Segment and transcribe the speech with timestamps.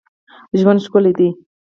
[0.59, 1.29] ژوند ښکلی دئ.